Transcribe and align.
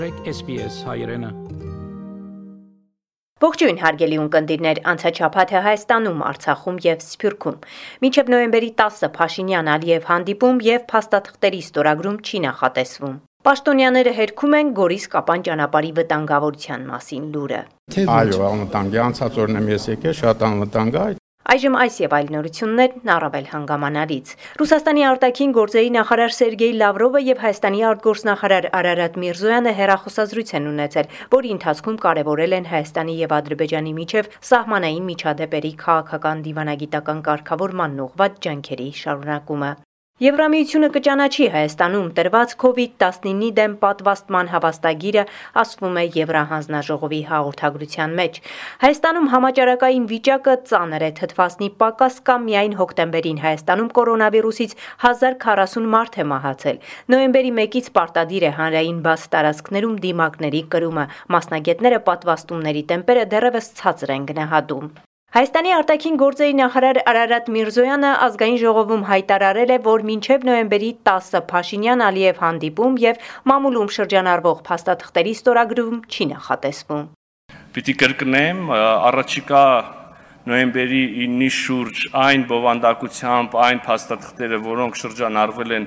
մտրեք 0.00 0.28
SPS 0.32 0.76
հայրենը։ 0.88 1.28
Ողջույն 3.44 3.80
հարգելի 3.82 4.18
ունկնդիրներ, 4.22 4.80
անցաչափաթը 4.92 5.60
Հայաստանում, 5.66 6.22
Արցախում 6.30 6.78
եւ 6.86 7.04
Սփյուռքում։ 7.04 7.58
Մինչեւ 8.04 8.32
նոյեմբերի 8.32 8.70
10-ը 8.80 9.10
Փաշինյան 9.18 9.70
Ալիև 9.74 10.08
հանդիպում 10.10 10.62
եւ 10.70 10.86
փաստաթղթերի 10.92 11.60
ստորագրում 11.68 12.18
չի 12.24 12.42
նախատեսվում։ 12.48 13.14
Պաշտոնյաները 13.44 14.12
հերքում 14.20 14.56
են 14.60 14.74
Գորիս 14.80 15.04
Կապան 15.16 15.44
ճանապարհի 15.50 15.92
վտանգավորության 16.00 16.90
մասին 16.90 17.24
լուրը։ 17.36 17.62
Այո, 18.20 18.40
անվտանգ 18.50 18.96
է 18.96 19.04
անցած 19.04 19.40
օրն 19.44 19.60
եմ 19.60 19.72
ես 19.76 19.90
եկել, 19.96 20.16
շատ 20.20 20.44
անվտանգ 20.48 21.00
է, 21.00 21.08
Այժմ 21.48 21.76
այս 21.80 21.94
եւ 22.02 22.12
այլ 22.16 22.26
նորություններն 22.34 23.10
առավել 23.14 23.46
հանգամանալից։ 23.50 24.32
Ռուսաստանի 24.60 25.04
արտաքին 25.10 25.54
գործերի 25.56 25.90
նախարար 25.96 26.34
Սերգեյ 26.36 26.74
Լավրովը 26.82 27.22
եւ 27.26 27.42
Հայաստանի 27.44 27.80
արտգործնախարար 27.90 28.68
Արարատ 28.80 29.18
Միրզոյանը 29.24 29.74
հերախոսազրույց 29.80 30.54
են 30.60 30.70
ունեցել, 30.76 31.10
որի 31.34 31.52
ընթացքում 31.56 32.00
կարևորել 32.06 32.56
են 32.60 32.70
Հայաստանի 32.76 33.18
եւ 33.24 33.36
Ադրբեջանի 33.40 33.94
միջև 34.04 34.32
սահմանային 34.52 35.06
միջադեպերի 35.10 35.72
քաղաքական 35.84 36.44
դիվանագիտական 36.50 37.24
կարգավորման 37.30 38.02
ուղղված 38.04 38.42
ջանքերի 38.46 38.90
շարունակումը։ 39.00 39.72
Եվրամիությունը 40.20 40.88
կճանաչի 40.92 41.46
Հայաստանում 41.52 42.08
տրված 42.16 42.50
COVID-19-ի 42.60 43.46
դեմ 43.56 43.76
պատվաստման 43.80 44.50
հավաստագիրը, 44.52 45.24
ասվում 45.62 45.96
է 45.96 46.04
Եվրահանձնաժողովի 46.16 47.20
հաղորդագրության 47.30 48.12
մեջ։ 48.20 48.36
Հայաստանում 48.84 49.30
համաճարակային 49.34 50.04
վիճակը 50.12 50.58
ծանր 50.68 51.06
է, 51.08 51.10
թթվասնի 51.22 51.70
պակաս 51.80 52.20
կա 52.28 52.38
միայն 52.44 52.78
հոկտեմբերին 52.84 53.42
Հայաստանում 53.48 53.90
կորոնավիրուսից 53.96 54.78
1040 55.08 55.90
մարդ 55.96 56.20
է 56.20 56.30
մահացել։ 56.36 56.80
Նոյեմբերի 57.16 57.58
1-ից 57.64 57.92
պարտադիր 57.96 58.50
է 58.50 58.56
հանրային 58.60 59.04
բաց 59.08 59.28
տարածքներում 59.40 60.00
դիմակների 60.04 60.66
կրումը։ 60.76 61.10
Մասնագետները 61.32 62.06
պատվաստումների 62.10 62.88
տեմպերը 62.92 63.30
դեռևս 63.32 63.76
ցածր 63.80 64.20
են 64.20 64.34
գնահատում։ 64.34 64.92
Հայաստանի 65.30 65.70
արտաքին 65.70 66.16
գործերի 66.18 66.54
նախարար 66.58 66.98
Արարատ 67.06 67.48
Միրզոյանը 67.54 68.08
ազգային 68.24 68.56
ժողովում 68.58 69.02
հայտարարել 69.06 69.70
է, 69.70 69.74
որ 69.84 70.02
մինչև 70.08 70.46
նոյեմբերի 70.48 70.88
10-ը 71.06 71.40
Փաշինյան 71.52 72.00
Ալիև 72.06 72.40
հանդիպում 72.42 72.96
եւ 72.98 73.20
մամուլում 73.46 73.92
շրջանառվող 73.94 74.64
փաստաթղթերի 74.66 75.34
ստորագրում 75.38 76.00
չի 76.10 76.26
նախատեսվում։ 76.32 77.04
Պիտի 77.76 77.94
կրկնեմ, 78.00 78.64
առաջիկա 78.74 79.62
նոյեմբերի 80.50 81.02
9-ի 81.14 81.50
շուրջ 81.60 82.02
այն 82.26 82.46
բովանդակությամբ, 82.50 83.54
այն 83.70 83.82
փաստաթղթերը, 83.86 84.58
որոնք 84.66 84.98
շրջանառվել 85.04 85.76
են 85.78 85.86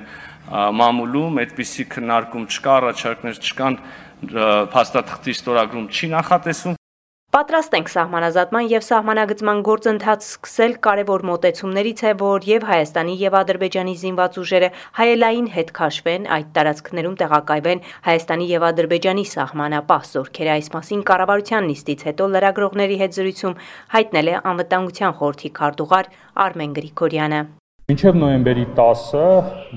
մամուլում, 0.80 1.42
այդպիսի 1.44 1.86
քննարկում 1.92 2.48
չկա, 2.48 2.78
առաջարկներ 2.80 3.44
չկան, 3.44 3.78
փաստաթղթի 4.72 5.36
ստորագրում 5.36 5.90
չի 5.92 6.10
նախատեսվում 6.14 6.80
Պատրաստ 7.34 7.72
ենք 7.74 7.88
սահմանազատման 7.90 8.66
եւ 8.70 8.82
սահմանագծման 8.86 9.62
գործընթաց 9.66 10.26
սկսել 10.26 10.74
կարևոր 10.86 11.24
մոտեցումներից 11.30 12.02
է, 12.06 12.12
որ 12.20 12.46
եւ 12.46 12.66
Հայաստանի 12.68 13.16
եւ 13.22 13.36
Ադրբեջանի 13.38 13.94
զինված 14.02 14.38
ուժերը 14.42 14.68
հայելային 14.98 15.48
հետ 15.56 15.72
քաշվեն, 15.78 16.28
այդ 16.36 16.52
տարածքներում 16.58 17.18
տեղակայվեն 17.24 17.82
Հայաստանի 18.06 18.48
եւ 18.52 18.68
Ադրբեջանի 18.70 19.26
սահմանապահ 19.34 20.06
զորքերը։ 20.14 20.54
Այս 20.54 20.70
մասին 20.78 21.04
կառավարության 21.10 21.68
նիստից 21.74 22.06
հետո 22.14 22.30
լրագրողների 22.38 23.02
հետ 23.02 23.18
զրույցում 23.18 23.58
հայտնել 23.98 24.30
է 24.30 24.38
անվտանգության 24.54 25.18
խորհրդի 25.18 25.54
քարտուղար 25.58 26.14
Արմեն 26.46 26.78
Գրիգորյանը։ 26.78 27.44
Մինչև 27.84 28.14
նոյեմբերի 28.16 28.62
10-ը 28.76 29.24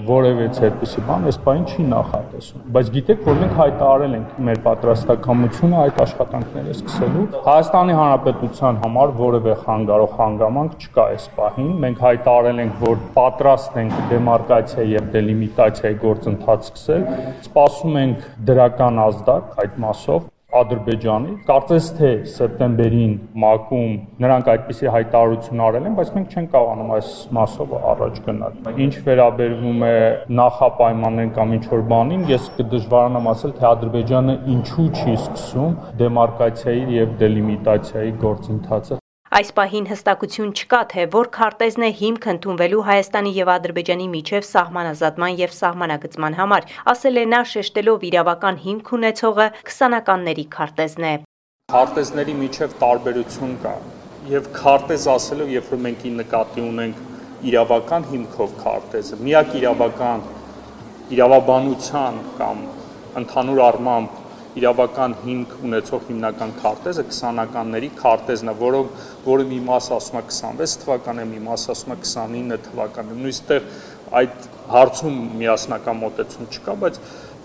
որևէ 0.08 0.44
այդպիսի 0.68 1.02
բան 1.08 1.26
այս 1.28 1.38
բան 1.44 1.64
չի 1.68 1.88
նախատեսում, 1.94 2.62
բայց 2.78 2.92
գիտեք, 2.94 3.26
որ 3.26 3.36
մենք 3.42 3.58
հայտարարել 3.58 4.16
ենք 4.16 4.38
մեր 4.48 4.62
պատրաստակամությունը 4.68 5.82
այդ 5.82 6.00
աշխատանքները 6.04 6.76
սկսելու։ 6.78 7.26
Հայաստանի 7.50 7.98
Հանրապետության 7.98 8.80
համար 8.86 9.14
որևէ 9.20 9.58
խանգարող 9.66 10.16
հանգամանք 10.22 10.88
չկա 10.88 11.10
այս 11.18 11.28
պահին։ 11.42 11.76
Մենք 11.84 12.02
հայտարարել 12.08 12.64
ենք, 12.64 12.80
որ 12.88 13.04
պատրաստ 13.20 13.78
ենք 13.84 14.00
դեմարկացիա 14.14 14.88
եւ 14.94 15.12
դելիմիտացիայի 15.18 16.02
գործընթաց 16.08 16.72
սկսել։ 16.72 17.06
Սպասում 17.44 18.02
ենք 18.06 18.26
դրական 18.54 19.06
ազդակ 19.10 19.64
այդ 19.68 19.80
մասով 19.84 20.34
Ադրբեջանի։ 20.58 21.32
Կարծես 21.48 21.88
թե 21.98 22.12
սեպտեմբերին 22.34 23.14
ՄԱԿ-ում 23.38 23.96
նրանք 24.24 24.52
այդպիսի 24.54 24.92
հայտարարություն 24.98 25.64
արել 25.68 25.88
են, 25.88 25.98
բայց 25.98 26.12
մենք 26.18 26.36
չենք 26.38 26.52
կարողանում 26.58 26.94
այս 26.98 27.10
մասով 27.38 27.74
առաջ 27.94 28.22
գնալ։ 28.28 28.60
Ինչ 28.88 28.94
վերաբերվում 29.08 29.88
է 29.88 29.96
նախապայմաններին 30.42 31.34
կամ 31.40 31.58
ինչ 31.58 31.66
որ 31.74 31.84
բանին, 31.96 32.30
ես 32.36 32.52
կդժվարանամ 32.60 33.34
ասել, 33.34 33.58
թե 33.58 33.68
Ադրբեջանը 33.72 34.38
ինչու 34.58 34.88
չի 34.98 35.18
սկսում 35.18 35.76
դեմարկացիայի 36.04 36.88
եւ 37.02 37.20
դելիմիտացիայի 37.24 38.16
գործընթացը։ 38.28 39.04
Այս 39.28 39.50
պահին 39.58 39.88
հստակություն 39.90 40.52
չկա, 40.56 40.78
թե 40.92 41.04
որ 41.12 41.28
քարտեզն 41.36 41.84
է 41.84 41.88
հիմք 42.00 42.26
ընդունվելու 42.32 42.84
Հայաստանի 42.88 43.32
եւ 43.36 43.50
Ադրբեջանի 43.54 44.06
միջև 44.14 44.46
սահմանազատման 44.48 45.34
եւ 45.42 45.56
սահմանագծման 45.58 46.38
համար, 46.38 46.68
ասել 46.94 47.20
է 47.20 47.26
նա 47.34 47.42
շեշտելով 47.52 48.06
իրավական 48.08 48.60
հիմք 48.64 48.92
ունեցողը 48.98 49.48
20-ականների 49.68 50.46
քարտեզն 50.56 51.08
է։ 51.10 51.12
Քարտեզների 51.76 52.36
միջև 52.40 52.78
տարբերություն 52.86 53.58
կա 53.68 53.76
եւ 54.32 54.48
քարտեզ 54.56 55.10
ասելով, 55.18 55.52
երբ 55.58 55.72
որ 55.76 55.84
մենք 55.88 56.08
ի 56.08 56.14
նկատի 56.24 56.64
ունենք 56.72 57.04
իրավական 57.52 58.08
հիմքով 58.14 58.56
քարտեզը, 58.64 59.20
միակ 59.28 59.52
իրավական 59.60 60.24
իրավաբանության 61.18 62.24
կամ 62.40 62.64
ընդհանուր 63.28 63.62
առմամբ 63.68 64.24
իրավական 64.58 65.16
հիմք 65.24 65.58
ունեցող 65.68 66.06
հիմնական 66.12 66.54
քարտեզը 66.62 67.06
20-ականների 67.10 67.90
քարտեզն 68.02 68.52
է, 68.54 68.56
որոնք 68.62 69.04
որը 69.28 69.50
մի 69.52 69.60
մասը 69.68 69.94
ասում 69.98 70.22
է 70.22 70.24
26 70.30 70.78
թվականը, 70.84 71.28
մի 71.34 71.44
մասը 71.50 71.76
ասում 71.76 71.94
է 71.94 72.00
29 72.06 72.64
թվականը։ 72.70 73.20
Նույնիսկ 73.20 73.54
այդ 74.22 74.50
հարցում 74.78 75.22
միասնական 75.44 76.02
մոտեցում 76.06 76.50
չկա, 76.58 76.76
բայց 76.86 77.00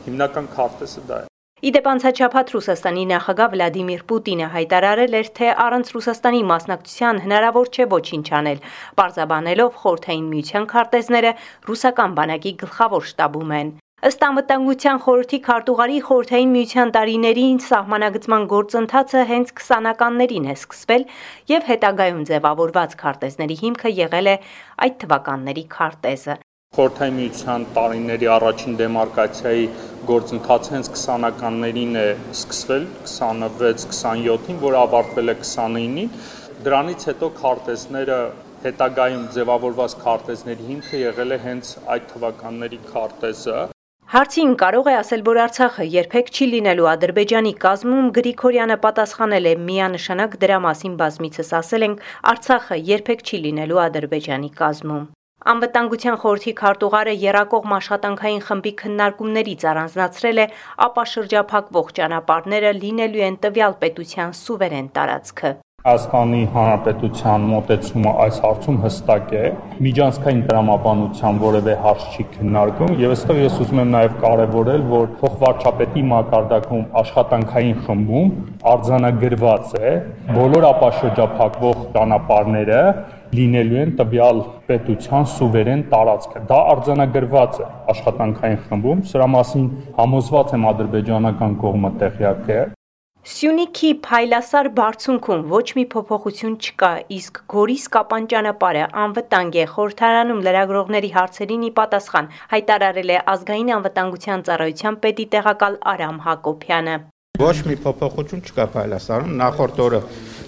հիմնական 0.06 0.48
քարտեզը 0.56 1.04
դա 1.10 1.20
է։ 1.22 1.28
Իդեպ 1.62 1.84
անցաչափած 1.86 2.48
Ռուսաստանի 2.56 3.02
նախագահ 3.10 3.50
Վլադիմիր 3.52 4.00
Պուտինը 4.10 4.48
հայտարարել 4.54 5.12
էր, 5.18 5.28
թե 5.38 5.50
առանց 5.64 5.92
Ռուսաստանի 5.94 6.40
մասնակցության 6.48 7.20
հնարավոր 7.26 7.70
չէ 7.70 7.86
ոչինչ 7.92 8.26
անել, 8.40 8.64
պարզաբանելով 8.98 9.78
խորթային 9.84 10.26
միության 10.32 10.68
քարտեզները 10.74 11.32
ռուսական 11.70 12.18
բանակի 12.18 12.56
գլխավոր 12.66 13.08
շտաբում 13.12 13.56
են։ 13.62 13.72
Ըստ 14.02 14.24
անվտանգության 14.26 14.96
խորհրդի 15.02 15.38
քարտուղարի 15.46 15.98
խորհրդային 16.06 16.48
միության 16.52 16.90
տարիներին 16.94 17.58
սահմանագծման 17.64 18.46
գործընթացը 18.52 19.20
հենց 19.28 19.50
20-ականներին 19.58 20.46
է 20.50 20.54
սկսվել 20.56 21.02
եւ 21.50 21.68
հետագայում 21.68 22.24
ձևավորված 22.30 22.96
քարտեզների 23.02 23.56
հիմքը 23.60 23.92
եղել 23.98 24.30
է 24.32 24.34
այդ 24.86 24.96
թվականների 25.02 25.62
քարտեզը։ 25.74 26.34
Խորհրդային 26.78 27.14
միության 27.20 27.66
տարիների 27.76 28.28
առաջին 28.38 28.74
դեմարկացիայի 28.80 29.68
գործընթացը 30.10 30.74
հենց 30.74 30.90
20-ականներին 30.96 32.00
է 32.02 32.04
սկսվել 32.34 32.88
26-27-ին, 33.12 34.58
որը 34.64 34.80
ավարտվել 34.80 35.30
է 35.30 35.36
29-ին։ 35.44 36.10
Դրանից 36.66 37.06
հետո 37.12 37.28
քարտեզները 37.38 38.18
հետագայում 38.66 39.22
ձևավորված 39.38 39.96
քարտեզների 40.02 40.68
հիմքը 40.72 41.04
եղել 41.04 41.36
է 41.38 41.40
հենց 41.46 41.72
այդ 41.94 42.10
թվականների 42.16 42.82
քարտեզը 42.90 43.60
Հարցին 44.12 44.50
կարող 44.60 44.88
է 44.90 44.94
ասել, 45.00 45.22
որ 45.24 45.38
Արցախը 45.40 45.84
երբեք 45.88 46.26
չի 46.36 46.48
լինելու 46.52 46.88
Ադրբեջանի 46.90 47.52
կազմում, 47.62 48.10
Գրիգորյանը 48.18 48.76
պատասխանել 48.82 49.48
է 49.48 49.54
միանշանակ 49.68 50.36
դրա 50.42 50.58
մասին 50.64 50.98
բազմիցս 51.00 51.52
ասել 51.60 51.86
ենք, 51.86 52.02
Արցախը 52.32 52.78
երբեք 52.90 53.24
չի 53.24 53.40
լինելու 53.46 53.80
Ադրբեջանի 53.86 54.52
կազմում։ 54.60 55.08
Անվտանգության 55.54 56.20
խորհրդի 56.26 56.56
քարտուղարը 56.60 57.16
Երակող 57.24 57.72
աշխատանքային 57.80 58.46
խմբի 58.52 58.76
քննարկումներից 58.84 59.68
առանձնացրել 59.72 60.44
է, 60.44 60.48
ապա 60.92 61.08
շրջափակվող 61.16 61.92
ճանապարհները 61.96 62.76
լինելու 62.84 63.28
են 63.32 63.42
տվյալ 63.48 63.80
պետության 63.80 64.40
սուվերեն 64.44 64.96
տարածքը։ 65.00 65.56
Հայաստանի 65.82 66.40
Հանրապետության 66.54 67.44
մոտեցումը 67.50 68.10
այս 68.22 68.36
հարցում 68.44 68.76
հստակ 68.84 69.32
է։ 69.34 69.40
Միջանցքային 69.82 70.42
տրամաբանության 70.46 71.38
որևէ 71.42 71.72
հարց 71.86 72.02
չի 72.12 72.26
քննարկվում 72.34 72.92
եւ 73.00 73.14
այստեղ 73.14 73.40
ես 73.42 73.56
ուզում 73.64 73.80
եմ 73.82 73.88
նաեւ 73.94 74.12
կարեւորել, 74.22 74.84
որ 74.92 75.08
փոխվարչապետի 75.22 76.04
մակարդակում 76.12 76.84
աշխատանքային 77.00 77.80
խմբում 77.88 78.30
արձանագրված 78.72 79.74
է 79.80 79.90
բոլոր 80.36 80.66
ապաշրջափակվող 80.68 81.80
ճանապարհները 81.96 82.84
լինելու 83.40 83.80
են 83.82 83.96
տվյալ 84.02 84.44
պետության 84.70 85.26
սուվերեն 85.32 85.82
տարածքը։ 85.96 86.44
Դա 86.52 86.60
արձանագրված 86.76 87.58
է 87.58 87.66
աշխատանքային 87.96 88.62
խմբում, 88.68 89.02
սրա 89.10 89.28
մասին 89.34 89.66
համոզված 89.98 90.54
եմ 90.60 90.68
ադրբեջանական 90.74 91.58
կողմը 91.64 91.92
տեղյակ 92.04 92.54
է։ 92.60 92.60
Սյունիքի 93.22 93.88
Փայլասար 94.02 94.68
բարձունքում 94.74 95.42
ոչ 95.50 95.66
մի 95.78 95.82
փոփոխություն 95.92 96.54
չկա, 96.58 96.88
իսկ 97.16 97.36
Գորիս 97.52 97.84
Կապան 97.94 98.24
ճանապարհը 98.32 98.86
անվտանգ 99.02 99.58
է։ 99.62 99.66
Խորհրդարանում 99.74 100.40
լրագրողների 100.46 101.10
հարցերին 101.16 101.62
ի 101.68 101.70
պատասխան 101.76 102.30
հայտարարել 102.54 103.12
է 103.14 103.18
ազգային 103.32 103.70
անվտանգության 103.76 104.42
ծառայության 104.48 104.98
պետի 105.06 105.26
տեղակալ 105.34 105.78
Արամ 105.92 106.18
Հակոբյանը։ 106.26 106.96
Ոչ 107.42 107.56
մի 107.68 107.76
փոփոխություն 107.84 108.42
չկա 108.42 108.66
Փայլասարում։ 108.74 109.36
Նախորդ 109.42 109.78
օրը 109.86 110.00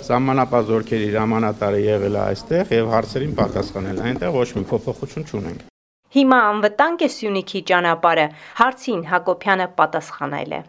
Սահմանապահ 0.08 0.66
զորքերի 0.72 1.06
հրամանատարը 1.14 1.84
եղել 1.84 2.18
է 2.18 2.22
այստեղ 2.24 2.74
եւ 2.74 2.90
հարցերին 2.96 3.38
պատասխանել։ 3.38 4.02
Այնտեղ 4.10 4.36
ոչ 4.40 4.48
մի 4.58 4.66
փոփոխություն 4.74 5.30
չունենք։ 5.30 5.64
Հիմա 6.14 6.36
անվտանգ 6.46 7.00
է 7.02 7.06
Սյունիքի 7.10 7.60
ճանապարհը։ 7.68 8.24
Հարցին 8.60 9.00
Հակոբյանը 9.10 9.64
պատասխանել 9.78 10.52
է։ 10.54 10.60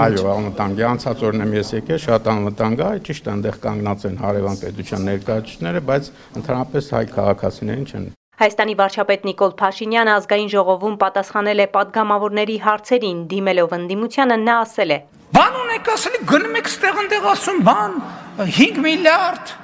Այո, 0.00 0.22
անվտանգ 0.34 0.78
է, 0.80 0.84
անցած 0.90 1.24
օրն 1.28 1.44
եմ 1.44 1.52
ես 1.58 1.72
եկել, 1.74 1.98
շատ 2.04 2.28
անվտանգ 2.32 2.84
է, 2.84 2.88
ճիշտ 3.08 3.28
այնտեղ 3.34 3.58
կանգնած 3.64 4.06
են 4.08 4.16
հարևան 4.24 4.60
պետության 4.64 5.04
ներկայացուցիչները, 5.10 5.82
բայց 5.92 6.08
ընդհանրապես 6.40 6.88
հայ 6.96 7.04
քաղաքացիներին 7.14 7.84
չեն 7.92 8.06
Հայաստանի 8.34 8.74
վարչապետ 8.80 9.26
Նիկոլ 9.28 9.52
Փաշինյանը 9.60 10.14
ազգային 10.14 10.48
ժողովում 10.54 10.96
պատասխանել 11.04 11.60
է 11.62 11.66
падգամավորների 11.76 12.56
հարցերին, 12.64 13.20
դիմելով 13.30 13.76
ընդդիմությանը 13.78 14.38
նա 14.42 14.56
ասել 14.64 14.94
է. 14.96 14.98
Բան 15.36 15.60
ունեք 15.60 15.92
ասելի, 15.94 16.22
գնում 16.32 16.58
եք 16.58 16.72
ստեղ 16.72 16.98
ընդեղ 17.04 17.28
ասում 17.34 17.62
բան 17.68 17.94
5 18.40 18.82
միլիարդ 18.88 19.54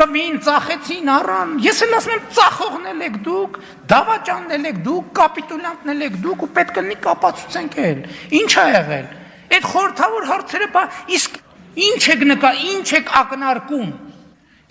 տվին, 0.00 0.36
ծախեցին 0.46 1.10
առան։ 1.12 1.52
Ես 1.62 1.82
էլ 1.86 1.96
ասում 1.98 2.14
եմ, 2.14 2.22
ծախողնել 2.36 3.02
եք 3.06 3.16
դուք, 3.26 3.58
դավաճաննել 3.92 4.68
եք 4.70 4.78
դուք, 4.86 5.10
կապիտուլյանտնել 5.18 6.04
եք 6.06 6.16
դուք 6.22 6.42
ու 6.42 6.50
պետք 6.56 6.80
է 6.80 6.84
նի 6.88 6.96
կապացուցենք 7.06 7.76
էլ։ 7.82 8.00
Ինչ 8.40 8.52
ա 8.62 8.64
եղել։ 8.72 9.06
Այդ 9.52 9.68
խորթավոր 9.72 10.28
հարցերը 10.32 10.68
բա 10.72 10.82
իսկ 11.12 11.38
ինչ 11.82 12.02
եք 12.12 12.24
նկա, 12.32 12.52
ինչ 12.72 12.88
եք 13.02 13.12
ակնարկում։ 13.22 13.90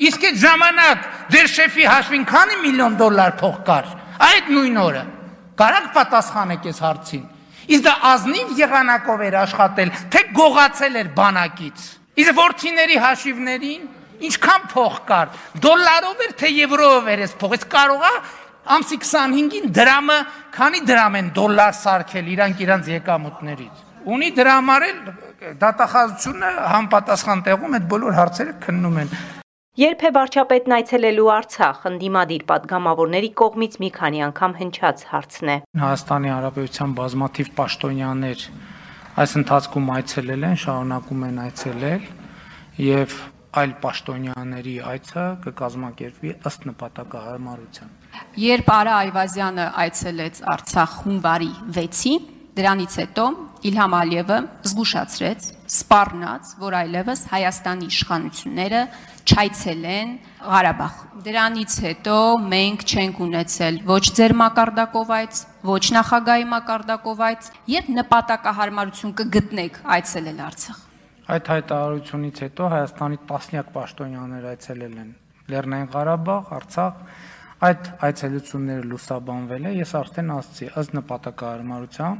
Իսկ 0.01 0.23
այդ 0.31 0.37
ժամանակ 0.41 1.09
ձեր 1.31 1.49
շեֆի 1.51 1.83
հաշվին 1.91 2.23
քանի 2.31 2.55
միլիոն 2.61 2.95
դոլար 3.01 3.33
փող 3.41 3.57
կար 3.67 3.91
այդ 4.21 4.49
նույն 4.55 4.77
օրը։ 4.81 5.03
Կարակ 5.61 5.87
պատասխանեք 5.95 6.67
այս 6.71 6.79
հարցին։ 6.85 7.23
Իսկ 7.71 7.83
դա 7.85 7.93
ազնիվ 8.11 8.53
եղանակով 8.57 9.23
էր 9.27 9.35
աշխատել, 9.41 9.91
թե 10.13 10.21
գողացել 10.37 10.97
էր 11.01 11.09
բանակից։ 11.17 11.83
Իսկ 12.21 12.37
որթիների 12.41 12.97
հաշիվներին 13.05 13.83
ինչքան 14.29 14.67
փող 14.71 14.95
կար։ 15.09 15.33
Դոլարով 15.65 16.23
էր 16.25 16.33
թե 16.41 16.51
եվրոյով 16.61 17.11
էր 17.11 17.23
այս 17.25 17.35
փողը։ 17.41 17.59
Էս 17.61 17.67
կարողա 17.71 18.13
ամսի 18.61 18.97
25-ին 19.01 19.71
դրամը, 19.73 20.17
քանի 20.53 20.81
դրամ 20.91 21.15
են 21.21 21.29
դոլար 21.37 21.75
սարքել 21.81 22.31
իրանք 22.35 22.63
իրանց 22.65 22.89
եկամուտներից։ 22.91 23.85
Ունի 24.11 24.29
դրա 24.37 24.53
համար 24.57 24.85
էլ 24.87 24.99
դատախազությունը 25.61 26.49
համապատասխան 26.71 27.45
տեղում 27.47 27.77
այդ 27.77 27.85
բոլոր 27.91 28.17
հարցերը 28.17 28.53
քննում 28.65 28.99
են։ 29.01 29.13
Երբ 29.81 30.01
է 30.03 30.09
վարչապետն 30.17 30.73
այցելելու 30.75 31.27
Արցախ, 31.31 31.83
ընդդիմադիր 31.89 32.41
падգամավորների 32.49 33.29
կողմից 33.41 33.77
մի 33.81 33.89
քանի 33.97 34.23
անգամ 34.25 34.55
հնչած 34.61 35.03
հարցն 35.11 35.51
է։ 35.51 35.55
Հայաստանի 35.81 36.31
Հանրապետության 36.31 36.95
բազմաթիվ 36.97 37.51
պաշտոնյաներ 37.61 38.43
այս 39.21 39.35
ընթացքում 39.41 39.87
այցելել 39.95 40.43
են, 40.51 40.57
շարունակում 40.65 41.23
են 41.29 41.39
այցելել 41.45 42.03
եւ 42.81 43.15
այլ 43.51 43.71
պաշտոնյաների 43.83 44.73
այցը 44.91 45.23
կկազմակերպվի 45.45 46.33
ըստ 46.47 46.67
նպատակահարմարության։ 46.69 47.89
Երբ 48.41 48.69
Արա 48.75 48.93
Այվազյանը 49.05 49.65
այցելեց 49.83 50.41
Արցախ 50.53 50.93
հունվարի 51.05 51.49
6-ին, 51.77 52.27
դրանից 52.55 52.95
հետո 53.01 53.25
Իլհամ 53.61 53.93
Ալիևը 53.93 54.37
զգուշացրեց, 54.71 55.47
սպառնաց, 55.71 56.53
որ 56.63 56.77
այլևս 56.79 57.19
Հայաստանի 57.31 57.89
իշխանությունները 57.91 58.81
չայցելեն 59.21 60.13
Ղարաբաղ։ 60.51 60.95
Դրանից 61.27 61.75
հետո 61.85 62.17
մենք 62.55 62.85
չենք 62.89 63.23
ունեցել 63.27 63.81
ոչ 63.91 64.03
ձեր 64.17 64.35
մակարդակով 64.41 65.15
այց, 65.21 65.41
ոչ 65.71 65.83
նախագահի 66.01 66.47
մակարդակով 66.55 67.25
այց, 67.31 67.51
երբ 67.77 67.91
նպատակահարմարություն 68.01 69.19
կգտնեք 69.21 69.83
այցելել 69.97 70.41
Արցախ։ 70.47 70.87
Այդ 71.31 71.49
հայտարարությունից 71.51 72.39
հետո 72.43 72.65
Հայաստանի 72.71 73.17
տասնյակ 73.29 73.67
պաշտոնյաներ 73.75 74.47
այցելել 74.49 74.95
են 75.03 75.11
Լեռնային 75.53 75.91
Ղարաբաղ, 75.93 76.49
Արցախ, 76.57 76.97
այդ 77.67 77.87
այցելությունները 78.07 78.83
լուսաբանվել 78.91 79.69
է, 79.69 79.71
ես 79.77 79.93
արդեն 80.01 80.33
ասացի, 80.35 80.67
ըստ 80.81 80.97
նպատակահարմարության 80.97 82.19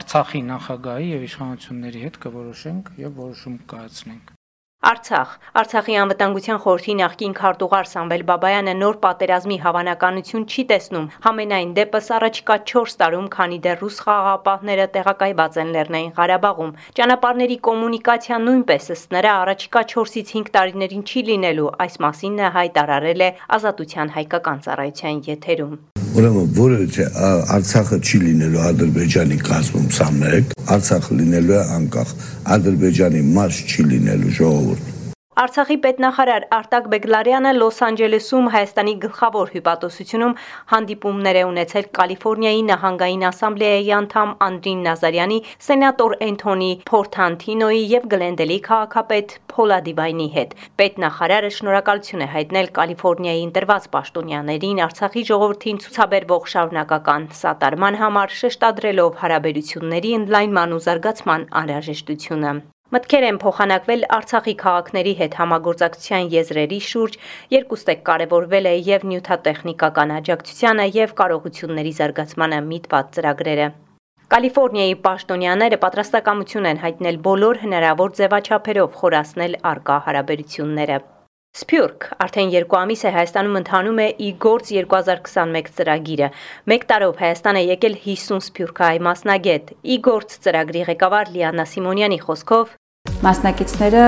Արցախի 0.00 0.42
նախագահի 0.48 1.12
եւ 1.12 1.28
իշխանությունների 1.28 2.02
հետ 2.08 2.18
կորոշենք 2.26 2.90
եւ 3.04 3.22
որոշում 3.22 3.62
կայացնենք։ 3.74 4.37
Արցախ. 4.78 5.30
Արցախի 5.58 5.94
անվտանգության 5.98 6.58
խորհրդի 6.62 6.94
նախկին 6.98 7.32
քարտուղար 7.34 7.88
Սամվել 7.92 8.22
Բաբայանը 8.28 8.74
նոր 8.78 8.98
պատերազմի 9.02 9.56
հավանականություն 9.64 10.44
չի 10.46 10.64
տեսնում։ 10.70 11.08
Համենայն 11.24 11.72
դեպս 11.78 12.10
առաջիկա 12.18 12.56
4 12.72 12.94
տարում, 13.02 13.26
քանի 13.34 13.58
դեռ 13.66 13.82
ռուս 13.82 13.98
խաղաղապահները 14.06 14.86
տեղակայված 14.94 15.58
են 15.66 15.74
Լեռնային 15.74 16.14
Ղարաբաղում, 16.22 16.72
ճանապարհների 16.94 17.58
կոմունիկացիա 17.68 18.38
նույնպես 18.46 18.90
ըստ 18.94 19.16
նրա 19.18 19.32
առաջիկա 19.42 19.82
4-ից 19.98 20.34
5 20.38 20.52
տարիներին 20.58 21.06
չի 21.10 21.24
լինելու։ 21.34 21.72
Այս 21.82 22.02
մասին 22.06 22.38
նա 22.38 22.52
հայտարարել 22.62 23.26
է 23.26 23.32
Ազատության 23.58 24.14
հայկական 24.14 24.62
ծառայության 24.68 25.24
եթերում։ 25.34 25.74
Ուրեմն 26.18 26.48
որովհետեւ 26.50 27.18
Արցախը 27.54 27.96
չի 28.02 28.18
լինելու 28.24 28.62
Ադրբեջանի 28.72 29.36
կազմում 29.46 29.84
21, 29.92 30.56
Արցախը 30.74 31.18
լինելու 31.20 31.54
է 31.54 31.60
անկախ։ 31.76 32.14
Ադրբեջանի 32.58 33.20
մաս 33.36 33.60
չի 33.68 33.84
լինելու 33.92 34.32
ժողովուրդ։ 34.40 34.88
Արցախի 35.38 35.74
պետնախարար 35.82 36.44
Արտակ 36.56 36.86
Բեգլարյանը 36.92 37.50
Լոս 37.54 37.76
Անջելեսում 37.86 38.46
Հայաստանի 38.54 38.94
գլխավոր 39.04 39.50
հյուպատոսությունում 39.54 40.32
հանդիպումներ 40.72 41.36
է 41.38 41.42
ունեցել 41.48 41.84
Կալիֆոռնիայի 41.98 42.64
նահանգային 42.70 43.22
ասամբլեայի 43.28 43.92
անդամ 43.98 44.32
Անդրին 44.46 44.80
Նազարյանի, 44.88 45.38
սենատոր 45.66 46.16
Էնթոնի 46.26 46.70
Փորթանթինոյի 46.90 47.84
եւ 47.92 48.08
Գլենդելի 48.14 48.56
քաղաքապետ 48.66 49.36
Փոլա 49.54 49.78
Դիվայնի 49.86 50.26
հետ։ 50.34 50.56
Պետնախարարը 50.82 51.52
շնորհակալություն 51.58 52.26
է 52.26 52.28
հայտնել 52.34 52.70
Կալիֆոռնիայի 52.80 53.44
ընտրված 53.46 53.86
պաշտոնյաներին 53.94 54.82
Արցախի 54.88 55.22
ժողովրդին 55.30 55.80
ցուցաբերվող 55.86 56.50
շարունակական 56.54 57.30
սատարման 57.42 58.00
համար 58.02 58.34
շեշտադրելով 58.42 59.22
հարաբերությունների 59.22 60.12
ընդլայնման 60.18 60.74
ու 60.74 60.82
զարգացման 60.88 61.48
անհրաժեշտությունը։ 61.62 62.56
Մտքեր 62.88 63.24
են 63.28 63.38
փոխանակվել 63.40 64.04
Արցախի 64.16 64.52
քաղաքների 64.60 65.10
հետ 65.18 65.34
համագործակցության 65.38 66.28
եզրերի 66.34 66.78
շուրջ, 66.86 67.18
երկուստեք 67.54 68.00
կարևորվել 68.06 68.68
է 68.70 68.72
եւ 68.86 69.04
նյութատեխնիկական 69.10 70.14
աջակցությանը 70.14 70.86
եւ 70.94 71.12
կարողությունների 71.18 71.92
զարգացմանը 71.98 72.62
միտված 72.70 73.12
ծրագրերը։ 73.18 73.68
Կալիֆոռնիայի 74.32 74.96
պաշտոնյաները 75.04 75.80
պատրաստակամություն 75.84 76.70
են 76.72 76.82
հայտնել 76.86 77.20
բոլոր 77.28 77.62
հնարավոր 77.68 78.16
ձևաչափերով 78.22 78.98
խորացնել 79.02 79.60
արկա 79.74 80.00
հարաբերությունները։ 80.08 81.00
Սփյուռք 81.58 82.04
արդեն 82.22 82.50
2 82.54 82.76
ամիս 82.78 83.00
է 83.08 83.10
Հայաստանում 83.14 83.56
ընթանում 83.60 84.00
է 84.04 84.08
Իգործ 84.26 84.68
2021 84.76 85.70
ծրագիրը։ 85.78 86.28
1 86.76 86.84
տարով 86.92 87.22
Հայաստան 87.24 87.58
է 87.60 87.62
եկել 87.68 87.96
50 88.04 88.44
սփյուռքահայ 88.48 89.00
մասնագետ։ 89.08 89.72
Իգործ 89.96 90.36
ծրագրի 90.44 90.84
ղեկավար 90.90 91.32
Լիանա 91.38 91.66
Սիմոնյանի 91.72 92.20
խոսքով 92.28 92.77
Մասնակիցները 93.18 94.02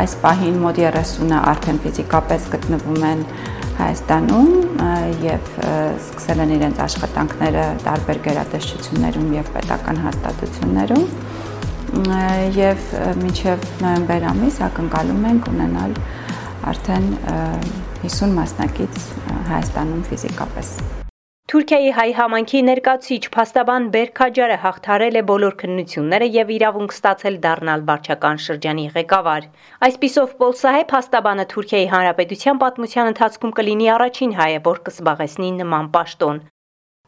այս 0.00 0.12
պահին 0.22 0.60
մոտ 0.62 0.78
30-ը 0.80 1.40
արդեն 1.50 1.80
ֆիզիկապես 1.84 2.46
գտնվում 2.54 3.02
են 3.10 3.24
Հայաստանում 3.80 4.80
եւ 5.24 5.50
սկսել 5.60 6.42
են 6.44 6.54
իրենց 6.56 6.80
աշխատանքները 6.84 7.64
տարբեր 7.86 8.20
գերատեսչություններում 8.26 9.28
եւ 9.38 9.50
պետական 9.56 10.00
հաստատություններում 10.04 11.06
եւ 12.60 12.88
մինչեւ 13.24 13.68
նոյեմբեր 13.82 14.30
ամիս 14.34 14.62
ակնկալում 14.68 15.28
ենք 15.32 15.50
ունենալ 15.54 15.98
արդեն 16.70 17.12
50 18.06 18.40
մասնակից 18.40 19.04
Հայաստանում 19.50 20.08
ֆիզիկապես։ 20.12 20.99
Թուրքիայի 21.50 21.88
հայ 21.94 22.10
համանքի 22.14 22.58
ներկայացիչ 22.66 23.22
փաստաբան 23.34 23.86
Բերքաջարը 23.94 24.58
հաղթարել 24.64 25.18
է 25.20 25.22
բոլոր 25.30 25.56
քննությունները 25.62 26.28
եւ 26.36 26.52
իրավունք 26.56 26.94
ստացել 26.94 27.38
դառնալ 27.46 27.82
վարչական 27.88 28.38
շրջանի 28.44 28.84
ղեկավար։ 28.94 29.48
Այսպիսով 29.88 30.36
Պոլսահե 30.44 30.84
փաստաբանը 30.94 31.48
Թուրքիայի 31.54 31.90
հանրապետության 31.96 32.62
պատմության 32.62 33.12
ընթացքում 33.14 33.56
կլինի 33.58 33.92
առաջին 33.98 34.38
հայը, 34.38 34.64
որ 34.70 34.82
կզբաղեցնի 34.86 35.52
նման 35.58 35.90
պաշտոն։ 35.98 36.42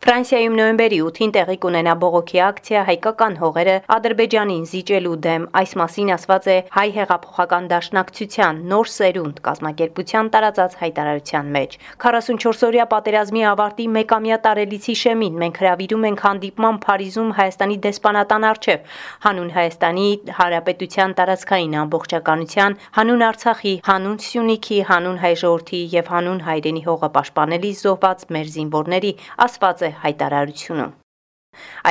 Ֆրանսիայում 0.02 0.54
նոյեմբերի 0.58 0.96
8-ին 1.06 1.32
տեղի 1.34 1.54
կունենա 1.62 1.92
բողոքի 2.02 2.38
ակցիա 2.42 2.80
հայկական 2.88 3.34
հողերը 3.38 3.74
Ադրբեջանին 3.96 4.62
զիջելու 4.66 5.12
դեմ։ 5.26 5.44
Այս 5.60 5.74
մասին 5.78 6.08
ասված 6.14 6.48
է 6.50 6.56
Հայ 6.74 6.86
հեղափոխական 6.96 7.68
դաշնակցության 7.70 8.58
նոր 8.72 8.90
սերունդ 8.92 9.38
կազմակերպության 9.46 10.30
տարածած 10.34 10.74
հայտարարության 10.80 11.52
մեջ։ 11.54 11.76
44-օրյա 12.02 12.86
պատերազմի 12.94 13.44
ավարտի 13.52 13.86
մեկամյա 13.98 14.40
տարելիցի 14.48 14.96
շեմին 15.02 15.38
մենք 15.44 15.62
հravirում 15.62 16.08
ենք 16.10 16.24
հանդիպման 16.26 16.82
Փարիզում 16.82 17.30
Հայաստանի 17.38 17.78
դեսպանատան 17.86 18.48
արչև 18.50 18.92
հանուն 19.22 19.54
Հայաստանի 19.54 20.08
Հանրապետության 20.42 21.16
տարածքային 21.22 21.78
ամբողջականության, 21.86 22.78
հանուն 22.98 23.24
Արցախի, 23.30 23.76
հանուն 23.86 24.18
Սյունիքի, 24.26 24.82
հանուն 24.90 25.22
հայ 25.22 25.32
ժողովրդի 25.46 25.82
եւ 25.94 26.12
հանուն 26.16 26.44
հայրենի 26.50 26.84
հողը 26.90 27.12
պաշտպանելի 27.22 27.72
զոհված 27.86 28.28
մեր 28.34 28.52
զինվորների 28.58 29.16
ասված 29.46 29.86
է 29.86 29.91
հայտարարությունում։ 30.02 30.92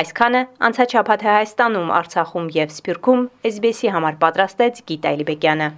Այսքանը 0.00 0.42
անցաչափաթ 0.68 1.24
է 1.26 1.30
Հայաստանում, 1.32 1.90
Արցախում 1.98 2.46
եւ 2.56 2.72
Սփյուռքում 2.76 3.24
SBS-ի 3.52 3.92
համար 3.94 4.18
պատրաստեց 4.24 4.82
Գիտա 4.90 5.12
Իլբեկյանը։ 5.18 5.68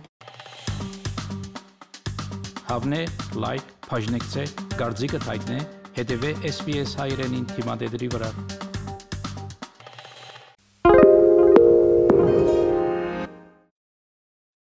Հավնե, 2.70 3.02
լայք, 3.44 3.72
բաժնեկցե, 3.90 4.44
դարձիկը 4.80 5.24
թայտնե, 5.26 5.58
հետեւե 6.00 6.30
SBS 6.54 6.96
հայրենին 7.02 7.50
թիմադեդի 7.52 8.14
վրա։ 8.16 8.30